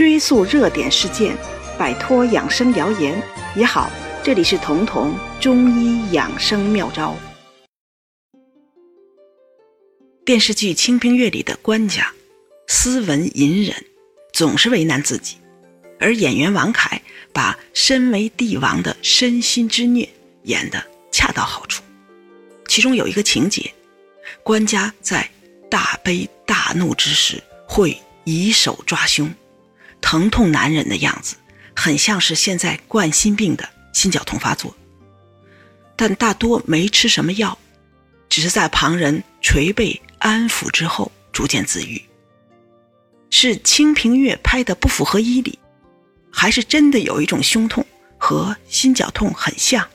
[0.00, 1.36] 追溯热点事件，
[1.78, 3.22] 摆脱养生谣言
[3.54, 3.90] 也好。
[4.22, 7.14] 这里是彤彤中医养生妙招。
[10.24, 12.10] 电视剧《清平乐》里的官家，
[12.66, 13.76] 斯文隐忍，
[14.32, 15.36] 总是为难自己，
[15.98, 17.02] 而演员王凯
[17.34, 20.08] 把身为帝王的身心之虐
[20.44, 20.82] 演得
[21.12, 21.82] 恰到好处。
[22.66, 23.70] 其中有一个情节，
[24.42, 25.28] 官家在
[25.70, 27.38] 大悲大怒之时
[27.68, 27.94] 会
[28.24, 29.30] 以手抓胸。
[30.00, 31.36] 疼痛难忍的样子，
[31.74, 34.74] 很像是现在冠心病的心绞痛发作，
[35.96, 37.56] 但大多没吃什么药，
[38.28, 42.02] 只是在旁人捶背安抚之后逐渐自愈。
[43.30, 45.58] 是《清平乐》拍的不符合医理，
[46.30, 47.86] 还是真的有一种胸痛
[48.18, 49.88] 和心绞痛很像？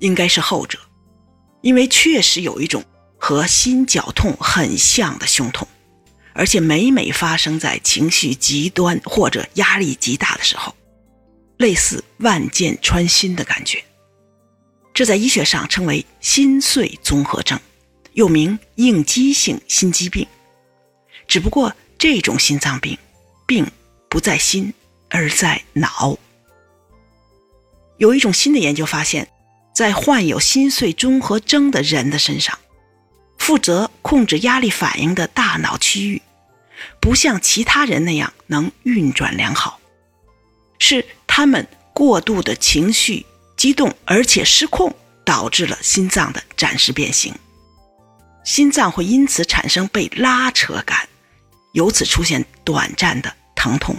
[0.00, 0.78] 应该是后者，
[1.60, 2.84] 因为确实有一种
[3.18, 5.66] 和心绞痛很像的胸痛。
[6.36, 10.74] 而且每每发生在情绪极端或者压力极大的时候，
[11.56, 13.82] 类似万箭穿心的感觉。
[14.92, 17.58] 这在医学上称为心碎综合征，
[18.12, 20.26] 又名应激性心肌病。
[21.26, 22.98] 只不过这种心脏病，
[23.46, 23.66] 病
[24.08, 24.72] 不在心，
[25.08, 26.18] 而在脑。
[27.96, 29.26] 有一种新的研究发现，
[29.74, 32.58] 在患有心碎综合征的人的身上，
[33.46, 36.20] 负责控制压力反应的大脑区域。
[37.00, 39.78] 不像其他人那样能运转良好，
[40.80, 43.24] 是他们过度的情绪
[43.56, 44.92] 激动而且失控，
[45.24, 47.32] 导致了心脏的暂时变形，
[48.44, 51.08] 心脏会因此产生被拉扯感，
[51.72, 53.94] 由此出现短暂的疼痛、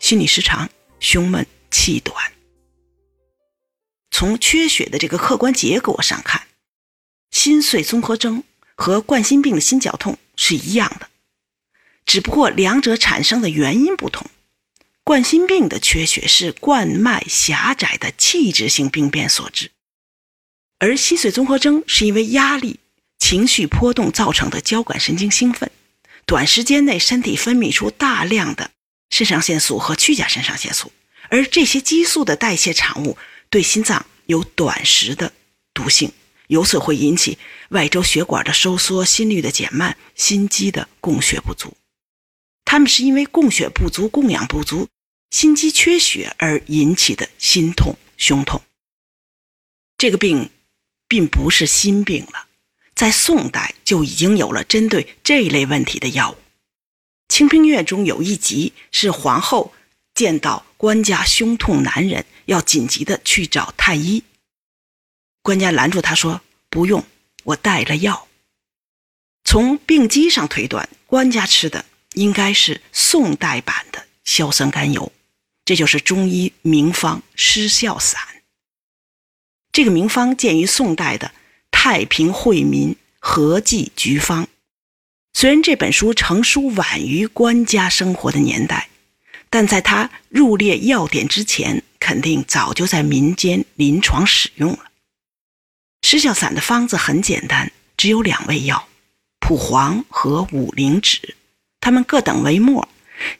[0.00, 2.16] 心理失常、胸闷、气短。
[4.10, 6.42] 从缺血的这个客观结果上看，
[7.30, 8.42] 心碎综合征
[8.76, 11.08] 和冠心病的心绞痛是一样的。
[12.04, 14.30] 只不过两者产生的原因不同，
[15.02, 19.72] 冠心病的缺血是冠脉狭窄的器质性病变所致，
[20.78, 22.78] 而心碎综合征是因为压力、
[23.18, 25.70] 情绪波动造成的交感神经兴奋，
[26.26, 28.70] 短时间内身体分泌出大量的
[29.10, 30.92] 肾上腺素和去甲肾上腺素，
[31.28, 33.18] 而这些激素的代谢产物
[33.50, 35.32] 对心脏有短时的
[35.74, 36.12] 毒性，
[36.48, 37.38] 由此会引起
[37.70, 41.76] 外周血管的收缩、心率的减慢、心肌的供血不足。
[42.64, 44.88] 他们是因为供血不足、供氧不足、
[45.30, 48.60] 心肌缺血而引起的心痛、胸痛。
[49.98, 50.50] 这个病
[51.08, 52.46] 并不是心病了，
[52.94, 56.34] 在宋代就已经有了针对这一类问题的药物。
[57.28, 59.72] 《清平乐》中有一集是皇后
[60.14, 64.22] 见到官家胸痛难忍，要紧急的去找太医。
[65.46, 67.04] 官家拦住他说：“不用，
[67.44, 68.26] 我带了药。”
[69.46, 71.84] 从病机上推断，官家吃的。
[72.14, 75.12] 应该是宋代版的硝酸甘油，
[75.66, 78.18] 这就是中医名方失笑散。
[79.70, 81.28] 这个名方见于宋代的
[81.70, 84.44] 《太平惠民合剂局方》。
[85.34, 88.88] 虽然这本书成书晚于官家生活的年代，
[89.50, 94.90] 但在他入列药典之前，肯定早就在民间临床使用了。
[96.08, 98.86] 失笑散的方子很简单，只有两味药：
[99.40, 101.34] 蒲黄和五灵脂。
[101.80, 102.88] 它们各等为末，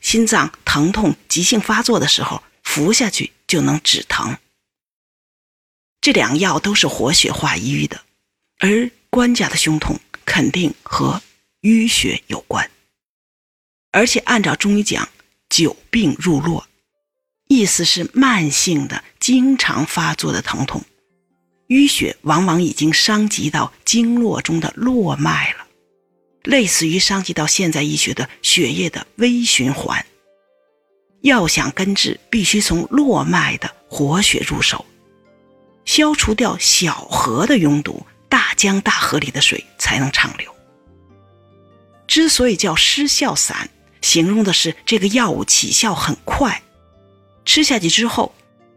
[0.00, 4.36] 心脏疼痛急性发作的时候服下去就能止疼。
[6.00, 8.04] 这两药都是活血化瘀的，
[8.58, 11.22] 而官家的胸痛肯定和
[11.60, 12.68] 淤血有关。
[13.92, 15.08] 而且按照中医讲，
[15.48, 16.66] 久病入络，
[17.46, 20.84] 意思是慢性的、经常发作的疼痛，
[21.68, 25.66] 淤血往往已经伤及到经络中的络脉了。
[26.44, 30.06] 类似于伤及到现在医学的血液的微循环，
[31.22, 34.86] 要想根治，必须从络脉的活血入手，
[35.84, 40.54] 消除掉小河的拥堵，大江大河里的水才能畅流。
[42.06, 43.68] 之所以叫失笑散，
[44.00, 46.62] 形容的是这个药物起效很快，
[47.44, 48.32] 吃下去之后，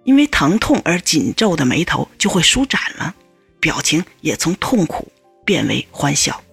[0.09, 3.13] 因为疼痛而紧皱的眉头就会舒展了，
[3.59, 5.07] 表情也从痛苦
[5.45, 6.43] 变为欢笑。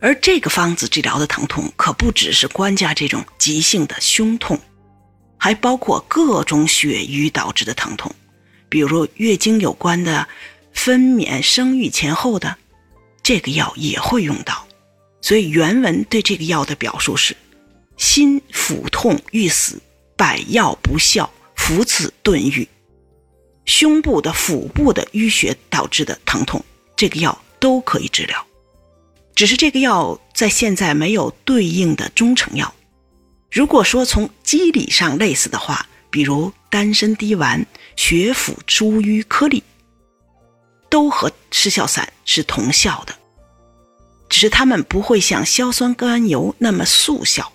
[0.00, 4.58] 而这个方子治疗的疼痛可不只是官家这种急性的胸痛，
[5.38, 8.12] 还包括各种血瘀导致的疼痛，
[8.68, 10.26] 比如月经有关的、
[10.72, 12.56] 分娩、生育前后的，
[13.22, 14.66] 这个药也会用到。
[15.20, 17.36] 所以原文对这个药的表述是：
[17.96, 19.80] 心腹痛欲死，
[20.16, 21.32] 百药不效，
[21.66, 22.68] 服此顿愈。
[23.64, 26.62] 胸部的腹部的淤血导致的疼痛，
[26.94, 28.46] 这个药都可以治疗。
[29.34, 32.74] 只是这个药在现在没有对应的中成药，
[33.50, 37.64] 如果说从机理上类似的话，比如丹参滴丸、
[37.96, 39.64] 血府茱萸颗粒，
[40.90, 43.14] 都和失效散是同效的，
[44.28, 47.50] 只是它们不会像硝酸甘油那么速效，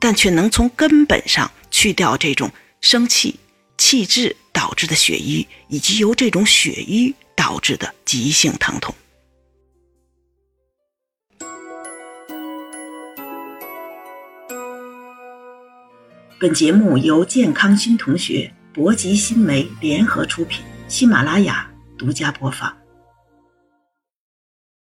[0.00, 2.50] 但却能从根本上去掉这种
[2.82, 3.38] 生气、
[3.78, 8.92] 气滞导致的血瘀，以及由这种血瘀导致的急性疼痛。
[16.40, 22.81] 本节目由健康新同学、博吉新媒联合出品，喜马拉雅独家播放。